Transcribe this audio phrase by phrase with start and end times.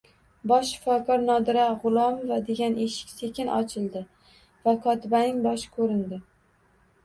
[0.51, 4.05] Bosh shifokor Nodira G`ulomova degan eshik sekin ochildi
[4.67, 6.25] va kotibaning boshi ko`rindi